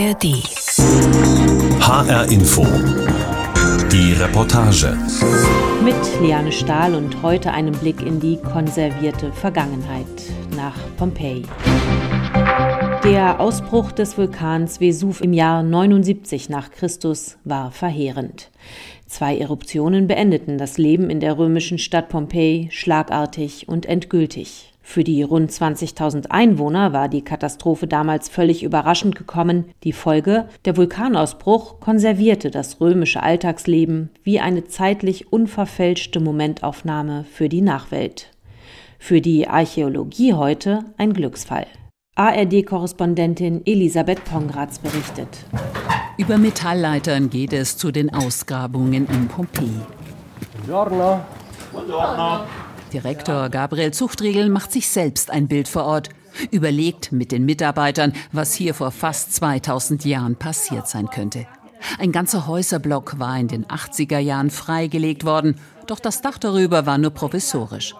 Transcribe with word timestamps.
ARD. 0.00 0.42
HR 1.78 2.32
Info. 2.32 2.64
Die 3.92 4.14
Reportage. 4.14 4.96
Mit 5.84 5.94
Liane 6.22 6.52
Stahl 6.52 6.94
und 6.94 7.22
heute 7.22 7.52
einem 7.52 7.74
Blick 7.74 8.00
in 8.00 8.18
die 8.18 8.38
konservierte 8.38 9.30
Vergangenheit 9.30 10.06
nach 10.56 10.74
Pompeji. 10.96 11.44
Der 13.04 13.40
Ausbruch 13.40 13.92
des 13.92 14.16
Vulkans 14.16 14.80
Vesuv 14.80 15.20
im 15.20 15.34
Jahr 15.34 15.62
79 15.62 16.48
nach 16.48 16.70
Christus 16.70 17.36
war 17.44 17.70
verheerend. 17.70 18.50
Zwei 19.06 19.36
Eruptionen 19.36 20.06
beendeten 20.06 20.56
das 20.56 20.78
Leben 20.78 21.10
in 21.10 21.20
der 21.20 21.36
römischen 21.36 21.76
Stadt 21.76 22.08
Pompeji 22.08 22.70
schlagartig 22.72 23.68
und 23.68 23.84
endgültig. 23.84 24.69
Für 24.90 25.04
die 25.04 25.22
rund 25.22 25.52
20.000 25.52 26.30
Einwohner 26.30 26.92
war 26.92 27.08
die 27.08 27.22
Katastrophe 27.22 27.86
damals 27.86 28.28
völlig 28.28 28.64
überraschend 28.64 29.14
gekommen. 29.14 29.66
Die 29.84 29.92
Folge, 29.92 30.48
der 30.64 30.76
Vulkanausbruch, 30.76 31.78
konservierte 31.78 32.50
das 32.50 32.80
römische 32.80 33.22
Alltagsleben 33.22 34.10
wie 34.24 34.40
eine 34.40 34.64
zeitlich 34.64 35.32
unverfälschte 35.32 36.18
Momentaufnahme 36.18 37.24
für 37.32 37.48
die 37.48 37.60
Nachwelt. 37.60 38.32
Für 38.98 39.20
die 39.20 39.46
Archäologie 39.46 40.34
heute 40.34 40.80
ein 40.98 41.12
Glücksfall. 41.12 41.68
ARD-Korrespondentin 42.16 43.62
Elisabeth 43.66 44.24
Pongratz 44.24 44.80
berichtet. 44.80 45.28
Über 46.16 46.36
Metallleitern 46.36 47.30
geht 47.30 47.52
es 47.52 47.76
zu 47.76 47.92
den 47.92 48.12
Ausgrabungen 48.12 49.06
in 49.06 49.28
Pompeji. 49.28 49.70
Buongiorno. 50.66 51.20
Buongiorno. 51.70 52.40
Direktor 52.92 53.48
Gabriel 53.50 53.92
Zuchtriegel 53.92 54.48
macht 54.48 54.72
sich 54.72 54.88
selbst 54.88 55.30
ein 55.30 55.46
Bild 55.46 55.68
vor 55.68 55.84
Ort, 55.84 56.08
überlegt 56.50 57.12
mit 57.12 57.32
den 57.32 57.44
Mitarbeitern, 57.44 58.12
was 58.32 58.54
hier 58.54 58.74
vor 58.74 58.90
fast 58.90 59.34
2000 59.34 60.04
Jahren 60.04 60.36
passiert 60.36 60.88
sein 60.88 61.08
könnte. 61.08 61.46
Ein 61.98 62.12
ganzer 62.12 62.46
Häuserblock 62.46 63.18
war 63.18 63.38
in 63.38 63.48
den 63.48 63.64
80er 63.66 64.18
Jahren 64.18 64.50
freigelegt 64.50 65.24
worden, 65.24 65.56
doch 65.86 66.00
das 66.00 66.20
Dach 66.20 66.38
darüber 66.38 66.84
war 66.84 66.98
nur 66.98 67.10
provisorisch. 67.10 67.94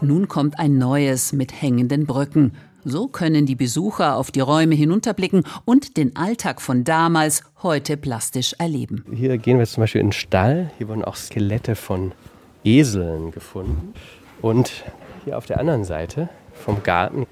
Nun 0.00 0.28
kommt 0.28 0.58
ein 0.58 0.78
neues 0.78 1.32
mit 1.32 1.62
hängenden 1.62 2.06
Brücken. 2.06 2.52
So 2.84 3.06
können 3.06 3.46
die 3.46 3.54
Besucher 3.54 4.16
auf 4.16 4.32
die 4.32 4.40
Räume 4.40 4.74
hinunterblicken 4.74 5.44
und 5.64 5.96
den 5.96 6.16
Alltag 6.16 6.60
von 6.60 6.82
damals 6.82 7.44
heute 7.62 7.96
plastisch 7.96 8.54
erleben. 8.58 9.04
Hier 9.14 9.38
gehen 9.38 9.58
wir 9.58 9.66
zum 9.66 9.82
Beispiel 9.82 10.00
in 10.00 10.08
den 10.08 10.12
Stall. 10.12 10.70
Hier 10.78 10.88
wurden 10.88 11.04
auch 11.04 11.16
Skelette 11.16 11.76
von 11.76 12.12
Eseln 12.64 13.30
gefunden. 13.30 13.94
Und 14.42 14.84
hier 15.24 15.38
auf 15.38 15.46
der 15.46 15.58
anderen 15.58 15.84
Seite 15.84 16.28
vom 16.52 16.82
Garten, 16.82 17.26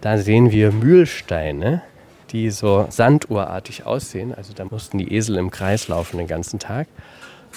da 0.00 0.18
sehen 0.18 0.50
wir 0.50 0.72
Mühlsteine, 0.72 1.82
die 2.30 2.50
so 2.50 2.86
sanduhrartig 2.90 3.86
aussehen. 3.86 4.34
Also 4.34 4.52
da 4.52 4.64
mussten 4.64 4.98
die 4.98 5.14
Esel 5.14 5.36
im 5.38 5.50
Kreis 5.50 5.88
laufen 5.88 6.18
den 6.18 6.26
ganzen 6.26 6.58
Tag, 6.58 6.88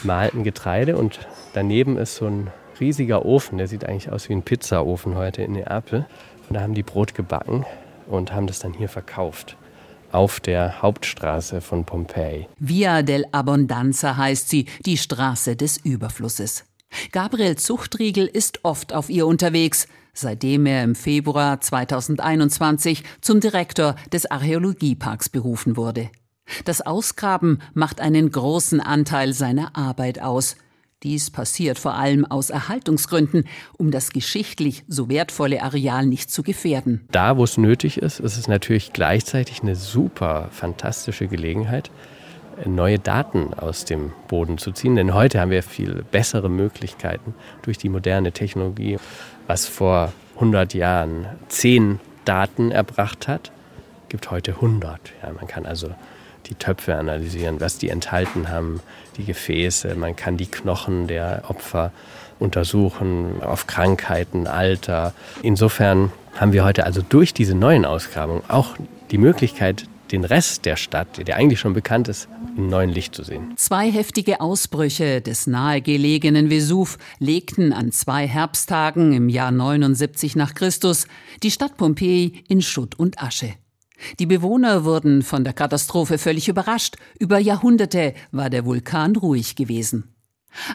malten 0.04 0.44
Getreide 0.44 0.98
und 0.98 1.20
daneben 1.54 1.98
ist 1.98 2.16
so 2.16 2.28
ein 2.28 2.48
riesiger 2.80 3.26
Ofen, 3.26 3.58
der 3.58 3.68
sieht 3.68 3.86
eigentlich 3.86 4.12
aus 4.12 4.30
wie 4.30 4.34
ein 4.34 4.44
Pizzaofen 4.44 5.16
heute 5.16 5.44
in 5.44 5.54
Neapel. 5.54 6.06
Und 6.48 6.56
da 6.56 6.62
haben 6.62 6.74
die 6.74 6.84
Brot 6.84 7.14
gebacken 7.14 7.66
und 8.08 8.34
haben 8.34 8.48
das 8.48 8.60
dann 8.60 8.74
hier 8.74 8.90
verkauft 8.90 9.58
auf 10.12 10.40
der 10.40 10.82
Hauptstraße 10.82 11.62
von 11.62 11.86
Pompeji. 11.86 12.48
Via 12.60 13.00
dell'Abbondanza 13.00 14.18
heißt 14.18 14.50
sie, 14.50 14.66
die 14.86 14.98
Straße 14.98 15.56
des 15.56 15.78
Überflusses. 15.78 16.66
Gabriel 17.11 17.58
Zuchtriegel 17.58 18.28
ist 18.28 18.64
oft 18.64 18.94
auf 18.94 19.09
ihr 19.09 19.28
unterwegs, 19.28 19.88
seitdem 20.14 20.66
er 20.66 20.84
im 20.84 20.95
Februar 20.95 21.61
2021 21.61 23.03
zum 23.22 23.39
Direktor 23.39 23.95
des 24.11 24.30
Archäologieparks 24.30 25.30
berufen 25.30 25.78
wurde. 25.78 26.09
Das 26.66 26.81
Ausgraben 26.81 27.62
macht 27.73 28.02
einen 28.02 28.30
großen 28.31 28.81
Anteil 28.81 29.34
seiner 29.34 29.75
Arbeit 29.75 30.22
aus. 30.22 30.57
Dies 31.03 31.31
passiert 31.31 31.80
vor 31.80 31.96
allem 31.96 32.25
aus 32.25 32.51
Erhaltungsgründen, 32.51 33.46
um 33.78 33.90
das 33.90 34.12
geschichtlich 34.12 34.84
so 34.88 35.09
wertvolle 35.09 35.63
Areal 35.63 36.06
nicht 36.06 36.30
zu 36.30 36.44
gefährden. 36.44 37.07
Da, 37.12 37.38
wo 37.38 37.44
es 37.44 37.57
nötig 37.57 37.97
ist, 37.97 38.19
ist 38.19 38.38
es 38.38 38.47
natürlich 38.47 38.94
gleichzeitig 38.94 39.63
eine 39.63 39.75
super 39.75 40.50
fantastische 40.51 41.28
Gelegenheit, 41.28 41.90
neue 42.66 43.00
Daten 43.00 43.54
aus 43.54 43.86
dem 43.86 44.12
Boden 44.28 44.58
zu 44.58 44.72
ziehen. 44.72 44.96
Denn 44.96 45.14
heute 45.14 45.40
haben 45.40 45.52
wir 45.52 45.64
viel 45.64 46.04
bessere 46.12 46.50
Möglichkeiten 46.50 47.34
durch 47.62 47.78
die 47.78 47.90
moderne 47.90 48.32
Technologie, 48.32 48.98
was 49.48 49.68
vor 49.68 50.14
100 50.36 50.74
Jahren 50.74 51.28
10 51.50 52.00
Daten 52.26 52.72
erbracht 52.72 53.28
hat, 53.28 53.52
gibt 54.10 54.32
heute 54.32 54.52
100. 54.52 55.00
Ja, 55.24 55.32
man 55.34 55.48
kann 55.48 55.66
also 55.66 55.90
die 56.48 56.56
Töpfe 56.56 56.96
analysieren, 56.96 57.62
was 57.62 57.78
die 57.78 57.90
enthalten 57.90 58.50
haben, 58.50 58.82
die 59.18 59.24
Gefäße. 59.24 59.96
Man 59.96 60.16
kann 60.16 60.38
die 60.38 60.48
Knochen 60.48 61.08
der 61.08 61.44
Opfer 61.48 61.92
untersuchen 62.40 63.42
auf 63.42 63.68
Krankheiten, 63.68 64.48
Alter. 64.48 65.14
Insofern 65.44 66.12
haben 66.40 66.54
wir 66.54 66.64
heute 66.64 66.86
also 66.86 67.02
durch 67.08 67.34
diese 67.34 67.56
neuen 67.56 67.86
Ausgrabungen 67.86 68.42
auch 68.48 68.76
die 69.12 69.18
Möglichkeit, 69.18 69.86
den 70.12 70.24
Rest 70.24 70.66
der 70.66 70.76
Stadt, 70.76 71.28
der 71.28 71.38
eigentlich 71.38 71.60
schon 71.60 71.74
bekannt 71.74 72.08
ist, 72.08 72.28
im 72.58 72.68
neuen 72.68 72.90
Licht 72.90 73.16
zu 73.16 73.24
sehen. 73.24 73.54
Zwei 73.56 73.92
heftige 73.92 74.42
Ausbrüche 74.42 75.22
des 75.22 75.48
nahegelegenen 75.48 76.50
Vesuv 76.50 76.98
legten 77.20 77.74
an 77.74 77.92
zwei 77.92 78.28
Herbsttagen 78.28 79.14
im 79.14 79.30
Jahr 79.30 79.52
79 79.52 80.36
nach 80.36 80.54
Christus 80.54 81.08
die 81.44 81.52
Stadt 81.52 81.78
Pompeji 81.78 82.44
in 82.48 82.62
Schutt 82.62 82.98
und 83.00 83.22
Asche. 83.22 83.54
Die 84.20 84.26
Bewohner 84.26 84.84
wurden 84.84 85.22
von 85.22 85.44
der 85.44 85.54
Katastrophe 85.54 86.18
völlig 86.18 86.48
überrascht. 86.48 86.98
Über 87.20 87.38
Jahrhunderte 87.38 88.14
war 88.32 88.50
der 88.50 88.66
Vulkan 88.66 89.16
ruhig 89.16 89.56
gewesen. 89.56 90.16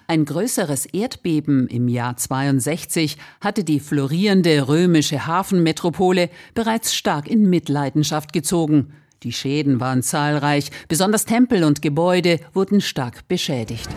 Ein 0.07 0.25
größeres 0.25 0.87
Erdbeben 0.87 1.69
im 1.69 1.89
Jahr 1.89 2.17
62 2.17 3.19
hatte 3.41 3.63
die 3.63 3.81
florierende 3.81 4.69
römische 4.69 5.27
Hafenmetropole 5.27 6.31
bereits 6.55 6.95
stark 6.95 7.29
in 7.29 7.51
Mitleidenschaft 7.51 8.33
gezogen. 8.33 8.93
Die 9.23 9.33
Schäden 9.33 9.81
waren 9.81 10.03
zahlreich, 10.03 10.71
besonders 10.89 11.25
Tempel 11.25 11.65
und 11.65 11.81
Gebäude 11.81 12.39
wurden 12.53 12.83
stark 12.83 13.27
beschädigt. 13.29 13.89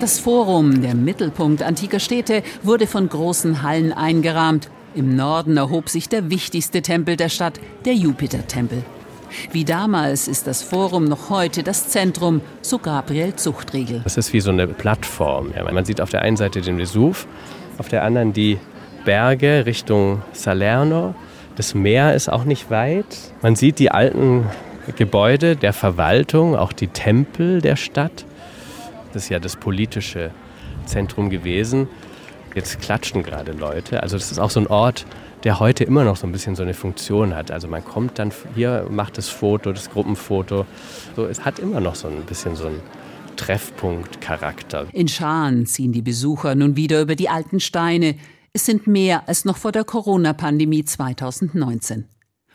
Das 0.00 0.18
Forum, 0.18 0.82
der 0.82 0.96
Mittelpunkt 0.96 1.62
antiker 1.62 2.00
Städte, 2.00 2.42
wurde 2.62 2.88
von 2.88 3.08
großen 3.08 3.62
Hallen 3.62 3.92
eingerahmt. 3.92 4.70
Im 4.96 5.14
Norden 5.14 5.56
erhob 5.56 5.88
sich 5.88 6.08
der 6.08 6.30
wichtigste 6.30 6.82
Tempel 6.82 7.16
der 7.16 7.28
Stadt, 7.28 7.60
der 7.84 7.94
Jupitertempel. 7.94 8.82
Wie 9.52 9.64
damals 9.64 10.26
ist 10.26 10.46
das 10.48 10.62
Forum 10.62 11.04
noch 11.04 11.30
heute 11.30 11.62
das 11.62 11.88
Zentrum, 11.88 12.40
so 12.62 12.78
Gabriel 12.78 13.36
Zuchtriegel. 13.36 14.00
Das 14.02 14.16
ist 14.16 14.32
wie 14.32 14.40
so 14.40 14.50
eine 14.50 14.66
Plattform. 14.66 15.52
Ja, 15.54 15.70
man 15.70 15.84
sieht 15.84 16.00
auf 16.00 16.10
der 16.10 16.22
einen 16.22 16.36
Seite 16.36 16.60
den 16.60 16.78
Vesuv, 16.78 17.26
auf 17.78 17.88
der 17.88 18.02
anderen 18.02 18.32
die 18.32 18.58
Berge 19.04 19.64
Richtung 19.64 20.22
Salerno 20.32 21.14
das 21.56 21.74
Meer 21.74 22.14
ist 22.14 22.28
auch 22.28 22.44
nicht 22.44 22.70
weit. 22.70 23.06
Man 23.42 23.56
sieht 23.56 23.78
die 23.78 23.90
alten 23.90 24.46
Gebäude 24.96 25.56
der 25.56 25.72
Verwaltung, 25.72 26.54
auch 26.54 26.72
die 26.72 26.88
Tempel 26.88 27.60
der 27.60 27.76
Stadt. 27.76 28.24
Das 29.12 29.24
ist 29.24 29.28
ja 29.30 29.38
das 29.38 29.56
politische 29.56 30.30
Zentrum 30.84 31.30
gewesen. 31.30 31.88
Jetzt 32.54 32.80
klatschen 32.80 33.22
gerade 33.22 33.52
Leute. 33.52 34.02
Also 34.02 34.16
das 34.16 34.30
ist 34.30 34.38
auch 34.38 34.50
so 34.50 34.60
ein 34.60 34.66
Ort, 34.66 35.06
der 35.44 35.58
heute 35.58 35.84
immer 35.84 36.04
noch 36.04 36.16
so 36.16 36.26
ein 36.26 36.32
bisschen 36.32 36.56
so 36.56 36.62
eine 36.62 36.74
Funktion 36.74 37.34
hat. 37.34 37.50
Also 37.50 37.68
man 37.68 37.84
kommt 37.84 38.18
dann 38.18 38.32
hier, 38.54 38.86
macht 38.90 39.18
das 39.18 39.28
Foto, 39.28 39.72
das 39.72 39.90
Gruppenfoto. 39.90 40.66
So, 41.16 41.26
es 41.26 41.44
hat 41.44 41.58
immer 41.58 41.80
noch 41.80 41.94
so 41.94 42.08
ein 42.08 42.22
bisschen 42.22 42.54
so 42.54 42.66
einen 42.66 42.80
Treffpunkt-Charakter. 43.36 44.86
In 44.92 45.08
Scharen 45.08 45.66
ziehen 45.66 45.92
die 45.92 46.02
Besucher 46.02 46.54
nun 46.54 46.76
wieder 46.76 47.00
über 47.00 47.14
die 47.14 47.28
alten 47.28 47.60
Steine, 47.60 48.14
es 48.56 48.64
sind 48.64 48.86
mehr 48.86 49.28
als 49.28 49.44
noch 49.44 49.58
vor 49.58 49.70
der 49.70 49.84
Corona-Pandemie 49.84 50.82
2019. 50.82 52.06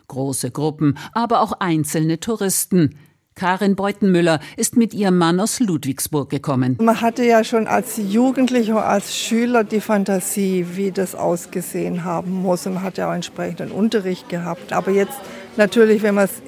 Große 0.07 0.49
Gruppen, 0.49 0.97
aber 1.13 1.41
auch 1.41 1.51
einzelne 1.59 2.19
Touristen. 2.19 2.97
Karin 3.35 3.75
Beutenmüller 3.75 4.39
ist 4.57 4.75
mit 4.77 4.95
ihrem 4.95 5.19
Mann 5.19 5.39
aus 5.39 5.59
Ludwigsburg 5.59 6.31
gekommen. 6.31 6.75
Man 6.81 7.01
hatte 7.01 7.23
ja 7.23 7.43
schon 7.43 7.67
als 7.67 7.97
Jugendlicher, 7.97 8.83
als 8.83 9.15
Schüler 9.15 9.63
die 9.63 9.79
Fantasie, 9.79 10.65
wie 10.73 10.91
das 10.91 11.13
ausgesehen 11.13 12.03
haben 12.03 12.31
muss. 12.31 12.65
Und 12.65 12.81
hat 12.81 12.97
ja 12.97 13.07
auch 13.07 13.13
entsprechenden 13.13 13.71
Unterricht 13.71 14.27
gehabt. 14.27 14.73
Aber 14.73 14.89
jetzt 14.89 15.19
natürlich, 15.55 16.01
wenn 16.01 16.15
man 16.15 16.25
es 16.25 16.41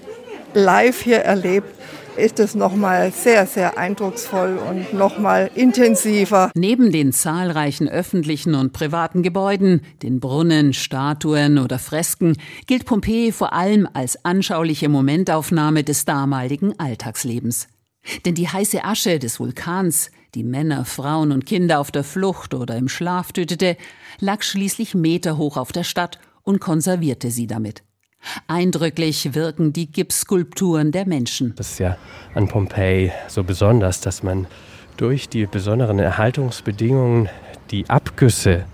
live 0.56 1.00
hier 1.00 1.20
erlebt, 1.20 1.70
ist 2.18 2.40
es 2.40 2.56
nochmal 2.56 3.12
sehr, 3.12 3.46
sehr 3.46 3.78
eindrucksvoll 3.78 4.58
und 4.58 4.94
nochmal 4.94 5.50
intensiver. 5.56 6.52
Neben 6.56 6.92
den 6.92 7.12
zahlreichen 7.12 7.88
öffentlichen 7.90 8.56
und 8.56 8.74
privaten 8.74 9.24
Gebäuden, 9.24 9.82
den 10.02 10.20
Brunnen, 10.20 10.74
Statuen 10.74 11.58
oder 11.58 11.80
Fresken, 11.80 12.38
gilt 12.68 12.86
Pompeji 12.86 13.32
vor 13.32 13.54
allem 13.54 13.88
als 13.94 14.24
anschauliche 14.26 14.90
Momentaufnahme 14.90 15.84
des 15.84 16.06
damaligen 16.06 16.78
Alltagslebens. 16.80 17.68
Denn 18.26 18.36
die 18.36 18.50
heiße 18.50 18.84
Asche 18.84 19.20
des 19.20 19.40
Vulkans, 19.40 20.12
die 20.36 20.44
Männer, 20.44 20.86
Frauen 20.86 21.32
und 21.32 21.46
Kinder 21.46 21.80
auf 21.80 21.92
der 21.92 22.04
Flucht 22.04 22.54
oder 22.54 22.76
im 22.76 22.90
Schlaf 22.90 23.32
tötete, 23.32 23.78
lag 24.20 24.42
schließlich 24.42 24.96
meterhoch 24.96 25.58
auf 25.58 25.72
der 25.72 25.84
Stadt 25.84 26.20
und 26.44 26.60
konservierte 26.60 27.32
sie 27.32 27.48
damit. 27.48 27.84
Eindrücklich 28.48 29.34
wirken 29.34 29.74
die 29.74 29.92
Gipsskulpturen 29.92 30.92
der 30.92 31.06
Menschen. 31.06 31.54
Das 31.56 31.72
ist 31.72 31.80
ja 31.80 31.98
an 32.34 32.48
Pompeji 32.48 33.12
so 33.28 33.44
besonders, 33.44 34.02
dass 34.02 34.24
man 34.24 34.48
durch 34.98 35.30
die 35.30 35.46
besonderen 35.46 36.00
Erhaltungsbedingungen 36.00 37.30
die 37.72 37.90
Abgüsse 37.90 38.66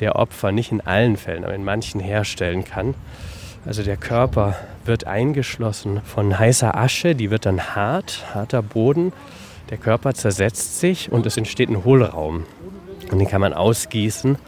der 0.00 0.16
Opfer 0.16 0.52
nicht 0.52 0.70
in 0.72 0.80
allen 0.80 1.16
Fällen, 1.16 1.44
aber 1.44 1.54
in 1.54 1.64
manchen 1.64 2.00
herstellen 2.00 2.64
kann. 2.64 2.94
Also 3.66 3.82
der 3.82 3.96
Körper 3.96 4.56
wird 4.84 5.06
eingeschlossen 5.06 6.00
von 6.04 6.38
heißer 6.38 6.76
Asche, 6.76 7.14
die 7.14 7.30
wird 7.30 7.44
dann 7.44 7.74
hart, 7.74 8.24
harter 8.34 8.62
Boden. 8.62 9.12
Der 9.70 9.76
Körper 9.76 10.14
zersetzt 10.14 10.80
sich 10.80 11.12
und 11.12 11.26
es 11.26 11.36
entsteht 11.36 11.68
ein 11.68 11.84
Hohlraum. 11.84 12.46
Und 13.10 13.18
den 13.18 13.28
kann 13.28 13.40
man 13.40 13.52
ausgießen 13.52 14.38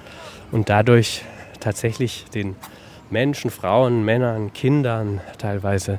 und 0.52 0.68
dadurch 0.68 1.22
tatsächlich 1.60 2.24
den 2.32 2.56
Menschen, 3.10 3.50
Frauen, 3.50 4.04
Männern, 4.04 4.52
Kindern 4.52 5.20
teilweise 5.38 5.98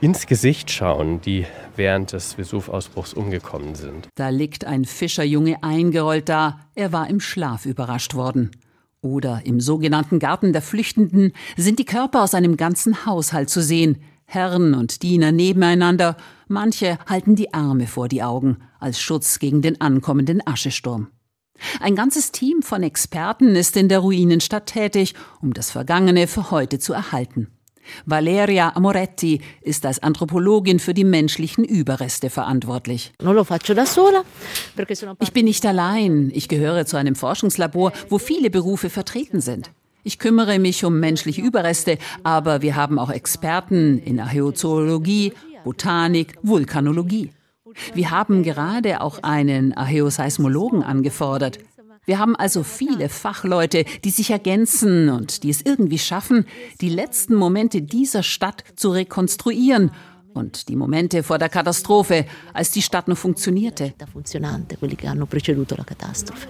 ins 0.00 0.26
Gesicht 0.26 0.70
schauen, 0.70 1.20
die 1.20 1.46
während 1.76 2.12
des 2.12 2.36
Vesuvausbruchs 2.36 3.14
umgekommen 3.14 3.74
sind. 3.74 4.08
Da 4.16 4.30
liegt 4.30 4.64
ein 4.64 4.84
Fischerjunge 4.84 5.62
eingerollt 5.62 6.28
da, 6.28 6.58
er 6.74 6.92
war 6.92 7.08
im 7.08 7.20
Schlaf 7.20 7.66
überrascht 7.66 8.14
worden. 8.14 8.50
Oder 9.00 9.42
im 9.44 9.60
sogenannten 9.60 10.18
Garten 10.18 10.52
der 10.52 10.62
Flüchtenden 10.62 11.32
sind 11.56 11.78
die 11.78 11.84
Körper 11.84 12.22
aus 12.22 12.34
einem 12.34 12.56
ganzen 12.56 13.06
Haushalt 13.06 13.50
zu 13.50 13.62
sehen, 13.62 13.98
Herren 14.24 14.74
und 14.74 15.02
Diener 15.02 15.30
nebeneinander, 15.30 16.16
manche 16.48 16.98
halten 17.06 17.36
die 17.36 17.52
Arme 17.52 17.86
vor 17.86 18.08
die 18.08 18.22
Augen 18.22 18.58
als 18.80 19.00
Schutz 19.00 19.38
gegen 19.38 19.60
den 19.60 19.80
ankommenden 19.80 20.40
Aschesturm. 20.46 21.08
Ein 21.80 21.96
ganzes 21.96 22.32
Team 22.32 22.62
von 22.62 22.82
Experten 22.82 23.56
ist 23.56 23.76
in 23.76 23.88
der 23.88 24.00
Ruinenstadt 24.00 24.66
tätig, 24.66 25.14
um 25.40 25.52
das 25.54 25.70
Vergangene 25.70 26.26
für 26.26 26.50
heute 26.50 26.78
zu 26.78 26.92
erhalten. 26.92 27.48
Valeria 28.06 28.76
Amoretti 28.76 29.40
ist 29.60 29.84
als 29.86 30.02
Anthropologin 30.02 30.78
für 30.78 30.94
die 30.94 31.04
menschlichen 31.04 31.64
Überreste 31.64 32.30
verantwortlich. 32.30 33.12
Ich 35.20 35.32
bin 35.32 35.44
nicht 35.46 35.66
allein. 35.66 36.30
Ich 36.34 36.48
gehöre 36.48 36.86
zu 36.86 36.96
einem 36.96 37.14
Forschungslabor, 37.14 37.92
wo 38.08 38.18
viele 38.18 38.50
Berufe 38.50 38.90
vertreten 38.90 39.40
sind. 39.40 39.70
Ich 40.04 40.18
kümmere 40.18 40.58
mich 40.58 40.84
um 40.84 40.98
menschliche 40.98 41.42
Überreste, 41.42 41.98
aber 42.24 42.62
wir 42.62 42.74
haben 42.74 42.98
auch 42.98 43.10
Experten 43.10 43.98
in 43.98 44.18
Archäozoologie, 44.18 45.32
Botanik, 45.64 46.34
Vulkanologie. 46.42 47.30
Wir 47.94 48.10
haben 48.10 48.42
gerade 48.42 49.00
auch 49.00 49.22
einen 49.22 49.74
Archäoseismologen 49.74 50.82
angefordert. 50.82 51.58
Wir 52.04 52.18
haben 52.18 52.34
also 52.34 52.64
viele 52.64 53.08
Fachleute, 53.08 53.84
die 54.04 54.10
sich 54.10 54.30
ergänzen 54.30 55.08
und 55.08 55.44
die 55.44 55.50
es 55.50 55.62
irgendwie 55.62 55.98
schaffen, 55.98 56.46
die 56.80 56.88
letzten 56.88 57.36
Momente 57.36 57.80
dieser 57.80 58.24
Stadt 58.24 58.64
zu 58.74 58.90
rekonstruieren 58.90 59.92
und 60.34 60.68
die 60.68 60.76
Momente 60.76 61.22
vor 61.22 61.38
der 61.38 61.48
Katastrophe, 61.48 62.26
als 62.52 62.70
die 62.70 62.82
Stadt 62.82 63.06
noch 63.06 63.18
funktionierte. 63.18 63.94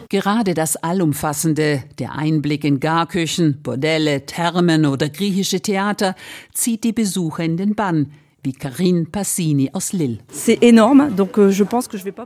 Gerade 0.09 0.55
das 0.55 0.77
Allumfassende, 0.77 1.85
der 1.99 2.13
Einblick 2.13 2.65
in 2.65 2.81
Garküchen, 2.81 3.61
Bordelle, 3.63 4.25
Thermen 4.25 4.87
oder 4.87 5.09
griechische 5.09 5.61
Theater, 5.61 6.15
zieht 6.55 6.85
die 6.85 6.93
Besucher 6.93 7.45
in 7.45 7.57
den 7.57 7.75
Bann 7.75 8.13
wie 8.43 8.53
Karine 8.53 9.05
Passini 9.05 9.71
aus 9.73 9.93
Lille. 9.93 10.19
Euh, 10.49 10.57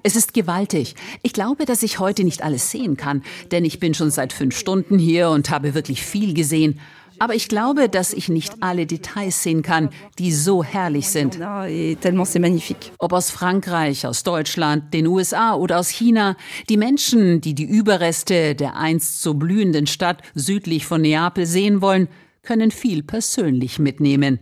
es 0.03 0.17
ist 0.17 0.35
gewaltig. 0.35 0.95
Ich 1.23 1.33
glaube, 1.33 1.67
dass 1.67 1.83
ich 1.83 1.99
heute 1.99 2.25
nicht 2.25 2.43
alles 2.43 2.71
sehen 2.71 2.97
kann, 2.97 3.23
denn 3.51 3.65
ich 3.65 3.81
bin 3.81 3.95
schon 3.95 4.11
seit 4.11 4.33
fünf 4.33 4.57
Stunden 4.57 4.99
hier 4.99 5.29
und 5.31 5.51
habe 5.51 5.75
wirklich 5.75 6.03
viel 6.03 6.33
gesehen. 6.33 6.81
Aber 7.19 7.35
ich 7.35 7.49
glaube, 7.49 7.89
dass 7.89 8.13
ich 8.13 8.29
nicht 8.29 8.63
alle 8.63 8.87
Details 8.87 9.43
sehen 9.43 9.63
kann, 9.63 9.91
die 10.19 10.33
so 10.33 10.63
herrlich 10.63 11.09
sind. 11.09 11.39
Ob 12.99 13.13
aus 13.13 13.31
Frankreich, 13.31 14.07
aus 14.07 14.23
Deutschland, 14.23 14.93
den 14.93 15.07
USA 15.07 15.55
oder 15.55 15.79
aus 15.79 15.89
China, 15.89 16.37
die 16.69 16.77
Menschen, 16.77 17.41
die 17.41 17.55
die 17.55 17.65
Überreste 17.65 18.55
der 18.55 18.77
einst 18.77 19.23
so 19.23 19.35
blühenden 19.35 19.87
Stadt 19.87 20.23
südlich 20.35 20.85
von 20.85 21.01
Neapel 21.01 21.47
sehen 21.47 21.81
wollen, 21.81 22.09
können 22.43 22.71
viel 22.71 23.03
persönlich 23.03 23.79
mitnehmen. 23.79 24.39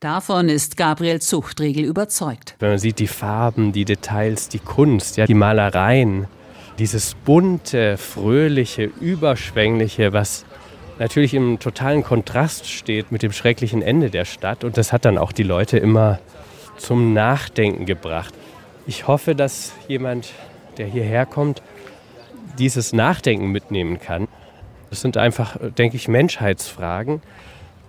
Davon 0.00 0.50
ist 0.50 0.76
Gabriel 0.76 1.22
Zuchtriegel 1.22 1.82
überzeugt. 1.82 2.54
Wenn 2.58 2.68
man 2.68 2.78
sieht 2.78 2.98
die 2.98 3.06
Farben, 3.06 3.72
die 3.72 3.86
Details, 3.86 4.50
die 4.50 4.58
Kunst, 4.58 5.16
ja, 5.16 5.24
die 5.24 5.32
Malereien, 5.32 6.26
dieses 6.78 7.14
bunte, 7.14 7.96
fröhliche, 7.96 8.84
überschwängliche, 8.84 10.12
was 10.12 10.44
natürlich 10.98 11.32
im 11.32 11.58
totalen 11.60 12.02
Kontrast 12.02 12.66
steht 12.66 13.10
mit 13.10 13.22
dem 13.22 13.32
schrecklichen 13.32 13.80
Ende 13.80 14.10
der 14.10 14.26
Stadt. 14.26 14.64
Und 14.64 14.76
das 14.76 14.92
hat 14.92 15.06
dann 15.06 15.16
auch 15.16 15.32
die 15.32 15.44
Leute 15.44 15.78
immer 15.78 16.18
zum 16.76 17.14
Nachdenken 17.14 17.86
gebracht. 17.86 18.34
Ich 18.86 19.06
hoffe, 19.06 19.34
dass 19.34 19.72
jemand, 19.88 20.28
der 20.76 20.88
hierher 20.88 21.24
kommt, 21.24 21.62
dieses 22.58 22.92
Nachdenken 22.92 23.46
mitnehmen 23.46 23.98
kann. 23.98 24.28
Das 24.90 25.00
sind 25.00 25.16
einfach, 25.16 25.56
denke 25.78 25.96
ich, 25.96 26.06
Menschheitsfragen, 26.06 27.22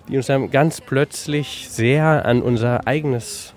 die 0.08 0.18
uns 0.18 0.28
dann 0.28 0.52
ganz 0.52 0.82
plötzlich 0.82 1.68
sehr 1.70 2.26
an 2.26 2.42
unser 2.42 2.88
eigenes 2.88 3.54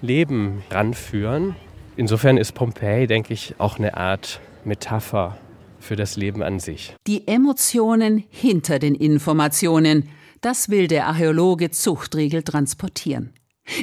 Leben 0.00 0.62
ranführen. 0.70 1.54
Insofern 1.96 2.36
ist 2.36 2.52
Pompeji, 2.52 3.06
denke 3.06 3.34
ich, 3.34 3.54
auch 3.58 3.78
eine 3.78 3.96
Art 3.96 4.40
Metapher 4.64 5.36
für 5.78 5.96
das 5.96 6.16
Leben 6.16 6.42
an 6.42 6.60
sich. 6.60 6.94
Die 7.06 7.26
Emotionen 7.28 8.24
hinter 8.30 8.78
den 8.78 8.94
Informationen, 8.94 10.08
das 10.40 10.70
will 10.70 10.88
der 10.88 11.06
Archäologe 11.06 11.70
Zuchtriegel 11.70 12.42
transportieren. 12.42 13.32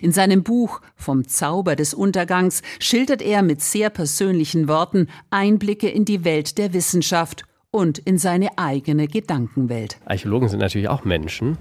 In 0.01 0.11
seinem 0.11 0.43
Buch 0.43 0.81
Vom 0.95 1.27
Zauber 1.27 1.75
des 1.75 1.93
Untergangs 1.93 2.63
schildert 2.79 3.21
er 3.21 3.41
mit 3.43 3.61
sehr 3.61 3.89
persönlichen 3.89 4.67
Worten 4.67 5.07
Einblicke 5.29 5.87
in 5.87 6.03
die 6.03 6.25
Welt 6.25 6.57
der 6.57 6.73
Wissenschaft 6.73 7.43
und 7.71 7.97
in 7.99 8.17
seine 8.17 8.57
eigene 8.57 9.07
Gedankenwelt. 9.07 9.97
Archäologen 10.05 10.49
sind 10.49 10.59
natürlich 10.59 10.89
auch 10.89 11.05
Menschen 11.05 11.57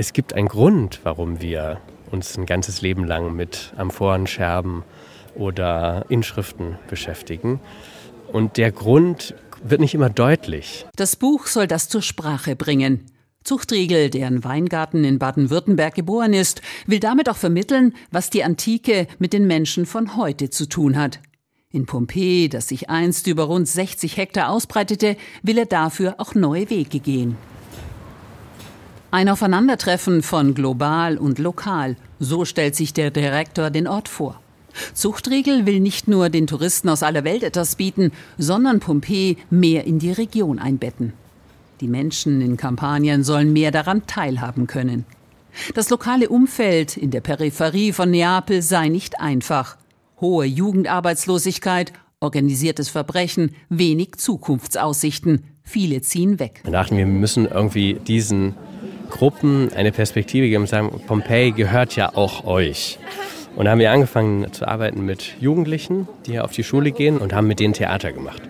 es 0.00 0.14
gibt 0.14 0.32
einen 0.32 0.48
Grund, 0.48 1.00
warum 1.02 1.42
wir 1.42 1.78
uns 2.10 2.38
ein 2.38 2.46
ganzes 2.46 2.80
Leben 2.80 3.04
lang 3.04 3.36
mit 3.36 3.74
Amphoren, 3.76 4.26
oder 5.34 6.06
Inschriften 6.08 6.78
beschäftigen. 6.88 7.60
Und 8.32 8.56
der 8.56 8.72
Grund 8.72 9.34
wird 9.62 9.80
nicht 9.80 9.94
immer 9.94 10.08
deutlich. 10.08 10.86
Das 10.96 11.16
Buch 11.16 11.46
soll 11.46 11.66
das 11.66 11.90
zur 11.90 12.00
Sprache 12.00 12.56
bringen. 12.56 13.04
Zuchtriegel, 13.44 14.08
der 14.08 14.28
in 14.28 14.42
Weingarten 14.42 15.04
in 15.04 15.18
Baden-Württemberg 15.18 15.94
geboren 15.94 16.32
ist, 16.32 16.62
will 16.86 16.98
damit 16.98 17.28
auch 17.28 17.36
vermitteln, 17.36 17.94
was 18.10 18.30
die 18.30 18.42
Antike 18.42 19.06
mit 19.18 19.34
den 19.34 19.46
Menschen 19.46 19.84
von 19.84 20.16
heute 20.16 20.48
zu 20.48 20.66
tun 20.66 20.96
hat. 20.96 21.20
In 21.70 21.84
Pompeji, 21.84 22.48
das 22.48 22.68
sich 22.68 22.88
einst 22.88 23.26
über 23.26 23.44
rund 23.44 23.68
60 23.68 24.16
Hektar 24.16 24.48
ausbreitete, 24.48 25.16
will 25.42 25.58
er 25.58 25.66
dafür 25.66 26.14
auch 26.18 26.34
neue 26.34 26.70
Wege 26.70 27.00
gehen. 27.00 27.36
Ein 29.12 29.28
Aufeinandertreffen 29.28 30.22
von 30.22 30.54
global 30.54 31.18
und 31.18 31.40
lokal, 31.40 31.96
so 32.20 32.44
stellt 32.44 32.76
sich 32.76 32.94
der 32.94 33.10
Direktor 33.10 33.70
den 33.70 33.88
Ort 33.88 34.08
vor. 34.08 34.40
Zuchtriegel 34.94 35.66
will 35.66 35.80
nicht 35.80 36.06
nur 36.06 36.28
den 36.28 36.46
Touristen 36.46 36.88
aus 36.88 37.02
aller 37.02 37.24
Welt 37.24 37.42
etwas 37.42 37.74
bieten, 37.74 38.12
sondern 38.38 38.78
Pompeji 38.78 39.36
mehr 39.50 39.84
in 39.84 39.98
die 39.98 40.12
Region 40.12 40.60
einbetten. 40.60 41.12
Die 41.80 41.88
Menschen 41.88 42.40
in 42.40 42.56
Kampanien 42.56 43.24
sollen 43.24 43.52
mehr 43.52 43.72
daran 43.72 44.06
teilhaben 44.06 44.68
können. 44.68 45.04
Das 45.74 45.90
lokale 45.90 46.28
Umfeld 46.28 46.96
in 46.96 47.10
der 47.10 47.20
Peripherie 47.20 47.92
von 47.92 48.12
Neapel 48.12 48.62
sei 48.62 48.88
nicht 48.88 49.18
einfach. 49.18 49.76
Hohe 50.20 50.44
Jugendarbeitslosigkeit, 50.44 51.92
organisiertes 52.20 52.88
Verbrechen, 52.88 53.56
wenig 53.70 54.18
Zukunftsaussichten. 54.18 55.42
Viele 55.64 56.00
ziehen 56.02 56.38
weg. 56.38 56.60
Wir 56.62 56.72
dachten, 56.72 56.96
wir 56.96 57.06
müssen 57.06 57.46
irgendwie 57.46 57.94
diesen 57.94 58.54
Gruppen 59.10 59.70
eine 59.74 59.92
Perspektive 59.92 60.48
geben 60.48 60.62
und 60.62 60.68
sagen, 60.68 61.00
Pompeji 61.06 61.52
gehört 61.52 61.96
ja 61.96 62.14
auch 62.14 62.44
euch. 62.44 62.98
Und 63.56 63.64
da 63.64 63.72
haben 63.72 63.78
wir 63.78 63.90
angefangen 63.90 64.52
zu 64.52 64.66
arbeiten 64.66 65.04
mit 65.04 65.34
Jugendlichen, 65.40 66.08
die 66.24 66.32
hier 66.32 66.44
auf 66.44 66.52
die 66.52 66.64
Schule 66.64 66.92
gehen 66.92 67.18
und 67.18 67.34
haben 67.34 67.46
mit 67.46 67.60
denen 67.60 67.74
Theater 67.74 68.12
gemacht. 68.12 68.40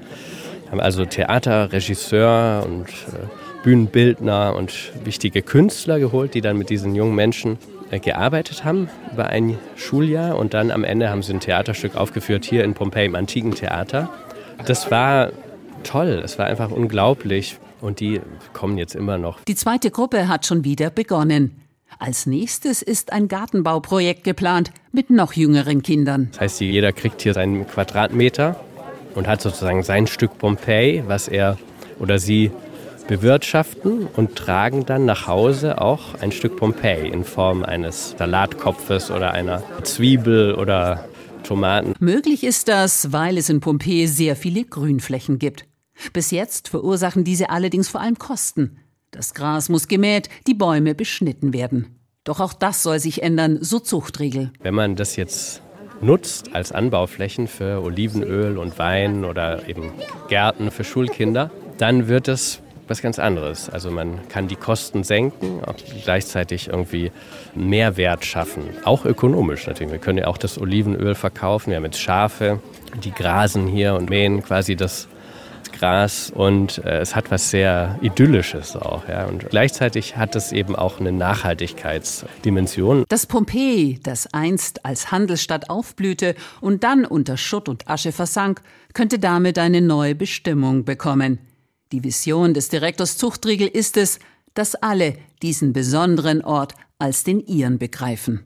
Haben 0.70 0.80
also 0.80 1.04
Theater, 1.04 1.72
Regisseur 1.72 2.64
und 2.64 2.86
äh, 2.86 3.26
Bühnenbildner 3.64 4.54
und 4.56 4.92
wichtige 5.04 5.42
Künstler 5.42 5.98
geholt, 5.98 6.34
die 6.34 6.40
dann 6.40 6.56
mit 6.56 6.70
diesen 6.70 6.94
jungen 6.94 7.14
Menschen 7.14 7.58
äh, 7.90 7.98
gearbeitet 7.98 8.64
haben 8.64 8.88
über 9.12 9.26
ein 9.26 9.58
Schuljahr 9.76 10.36
und 10.36 10.54
dann 10.54 10.70
am 10.70 10.84
Ende 10.84 11.10
haben 11.10 11.22
sie 11.22 11.32
ein 11.32 11.40
Theaterstück 11.40 11.96
aufgeführt 11.96 12.44
hier 12.44 12.62
in 12.62 12.74
Pompeji 12.74 13.06
im 13.06 13.14
Antiken 13.14 13.54
Theater. 13.54 14.10
Das 14.66 14.90
war 14.90 15.30
toll, 15.82 16.22
es 16.24 16.38
war 16.38 16.46
einfach 16.46 16.70
unglaublich, 16.70 17.58
und 17.80 18.00
die 18.00 18.20
kommen 18.52 18.78
jetzt 18.78 18.94
immer 18.94 19.18
noch. 19.18 19.40
Die 19.44 19.54
zweite 19.54 19.90
Gruppe 19.90 20.28
hat 20.28 20.46
schon 20.46 20.64
wieder 20.64 20.90
begonnen. 20.90 21.60
Als 21.98 22.26
nächstes 22.26 22.82
ist 22.82 23.12
ein 23.12 23.28
Gartenbauprojekt 23.28 24.24
geplant 24.24 24.70
mit 24.92 25.10
noch 25.10 25.32
jüngeren 25.32 25.82
Kindern. 25.82 26.28
Das 26.32 26.40
heißt, 26.40 26.60
jeder 26.60 26.92
kriegt 26.92 27.20
hier 27.22 27.34
seinen 27.34 27.66
Quadratmeter 27.66 28.58
und 29.14 29.26
hat 29.26 29.42
sozusagen 29.42 29.82
sein 29.82 30.06
Stück 30.06 30.38
Pompeji, 30.38 31.02
was 31.06 31.28
er 31.28 31.58
oder 31.98 32.18
sie 32.18 32.50
bewirtschaften 33.08 34.06
und 34.06 34.36
tragen 34.36 34.86
dann 34.86 35.04
nach 35.04 35.26
Hause 35.26 35.80
auch 35.80 36.14
ein 36.20 36.30
Stück 36.30 36.56
Pompeji 36.56 37.08
in 37.08 37.24
Form 37.24 37.64
eines 37.64 38.14
Salatkopfes 38.16 39.10
oder 39.10 39.32
einer 39.32 39.64
Zwiebel 39.82 40.54
oder 40.54 41.08
Tomaten. 41.42 41.94
Möglich 41.98 42.44
ist 42.44 42.68
das, 42.68 43.12
weil 43.12 43.36
es 43.36 43.48
in 43.48 43.60
Pompeji 43.60 44.06
sehr 44.06 44.36
viele 44.36 44.64
Grünflächen 44.64 45.40
gibt. 45.40 45.64
Bis 46.12 46.30
jetzt 46.30 46.68
verursachen 46.68 47.24
diese 47.24 47.50
allerdings 47.50 47.88
vor 47.88 48.00
allem 48.00 48.18
Kosten. 48.18 48.78
Das 49.10 49.34
Gras 49.34 49.68
muss 49.68 49.88
gemäht, 49.88 50.28
die 50.46 50.54
Bäume 50.54 50.94
beschnitten 50.94 51.52
werden. 51.52 51.96
Doch 52.24 52.40
auch 52.40 52.52
das 52.52 52.82
soll 52.82 52.98
sich 52.98 53.22
ändern, 53.22 53.58
so 53.60 53.78
Zuchtregel. 53.78 54.52
Wenn 54.60 54.74
man 54.74 54.94
das 54.94 55.16
jetzt 55.16 55.62
nutzt 56.00 56.54
als 56.54 56.72
Anbauflächen 56.72 57.46
für 57.46 57.82
Olivenöl 57.82 58.58
und 58.58 58.78
Wein 58.78 59.24
oder 59.24 59.68
eben 59.68 59.92
Gärten 60.28 60.70
für 60.70 60.84
Schulkinder, 60.84 61.50
dann 61.78 62.08
wird 62.08 62.28
es 62.28 62.60
was 62.88 63.02
ganz 63.02 63.18
anderes. 63.18 63.70
Also 63.70 63.90
man 63.90 64.28
kann 64.28 64.48
die 64.48 64.56
Kosten 64.56 65.04
senken, 65.04 65.60
gleichzeitig 66.04 66.68
irgendwie 66.68 67.12
Mehrwert 67.54 68.24
schaffen. 68.24 68.64
Auch 68.84 69.04
ökonomisch 69.04 69.66
natürlich. 69.66 69.92
Wir 69.92 70.00
können 70.00 70.18
ja 70.18 70.26
auch 70.26 70.38
das 70.38 70.60
Olivenöl 70.60 71.14
verkaufen. 71.14 71.70
Wir 71.70 71.76
haben 71.76 71.84
jetzt 71.84 72.00
Schafe, 72.00 72.60
die 73.04 73.12
grasen 73.12 73.66
hier 73.66 73.94
und 73.94 74.10
mähen 74.10 74.42
quasi 74.42 74.74
das 74.74 75.08
Gras 75.80 76.30
und 76.30 76.78
äh, 76.84 76.98
es 76.98 77.16
hat 77.16 77.30
was 77.30 77.50
sehr 77.50 77.98
Idyllisches 78.02 78.76
auch. 78.76 79.08
Ja. 79.08 79.24
Und 79.24 79.48
gleichzeitig 79.48 80.16
hat 80.16 80.36
es 80.36 80.52
eben 80.52 80.76
auch 80.76 81.00
eine 81.00 81.10
Nachhaltigkeitsdimension. 81.10 83.04
Das 83.08 83.26
Pompeji, 83.26 83.98
das 84.02 84.32
einst 84.34 84.84
als 84.84 85.10
Handelsstadt 85.10 85.70
aufblühte 85.70 86.34
und 86.60 86.84
dann 86.84 87.06
unter 87.06 87.38
Schutt 87.38 87.68
und 87.68 87.88
Asche 87.88 88.12
versank, 88.12 88.60
könnte 88.92 89.18
damit 89.18 89.58
eine 89.58 89.80
neue 89.80 90.14
Bestimmung 90.14 90.84
bekommen. 90.84 91.38
Die 91.92 92.04
Vision 92.04 92.52
des 92.52 92.68
Direktors 92.68 93.16
Zuchtriegel 93.16 93.66
ist 93.66 93.96
es, 93.96 94.18
dass 94.52 94.74
alle 94.74 95.14
diesen 95.42 95.72
besonderen 95.72 96.42
Ort 96.42 96.74
als 96.98 97.24
den 97.24 97.40
ihren 97.40 97.78
begreifen. 97.78 98.44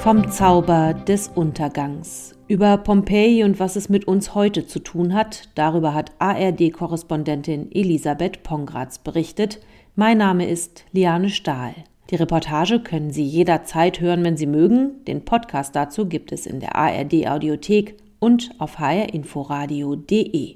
Vom 0.00 0.30
Zauber 0.30 0.92
des 0.94 1.28
Untergangs. 1.28 2.37
Über 2.48 2.78
Pompeji 2.78 3.44
und 3.44 3.60
was 3.60 3.76
es 3.76 3.90
mit 3.90 4.08
uns 4.08 4.34
heute 4.34 4.66
zu 4.66 4.78
tun 4.78 5.12
hat, 5.12 5.50
darüber 5.54 5.92
hat 5.92 6.12
ARD-Korrespondentin 6.18 7.70
Elisabeth 7.72 8.42
Pongratz 8.42 8.98
berichtet. 8.98 9.60
Mein 9.96 10.16
Name 10.16 10.48
ist 10.48 10.86
Liane 10.92 11.28
Stahl. 11.28 11.74
Die 12.08 12.14
Reportage 12.14 12.80
können 12.80 13.10
Sie 13.10 13.24
jederzeit 13.24 14.00
hören, 14.00 14.24
wenn 14.24 14.38
Sie 14.38 14.46
mögen. 14.46 15.04
Den 15.06 15.26
Podcast 15.26 15.76
dazu 15.76 16.06
gibt 16.06 16.32
es 16.32 16.46
in 16.46 16.60
der 16.60 16.74
ARD 16.74 17.28
Audiothek 17.28 17.96
und 18.18 18.50
auf 18.58 18.78
hrinforadio.de. 18.78 20.54